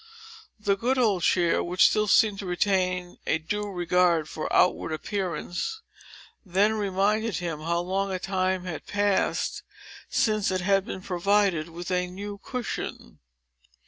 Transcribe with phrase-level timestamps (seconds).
[0.59, 5.81] The good old chair, which still seemed to retain a due regard for outward appearance,
[6.43, 9.61] then reminded him how long a time had passed,
[10.09, 13.19] since it had been provided with a new cushion.